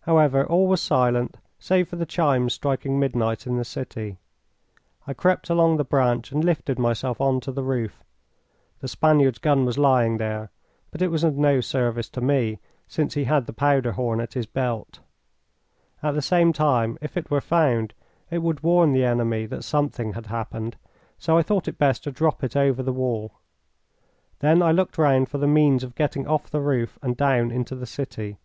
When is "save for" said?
1.60-1.94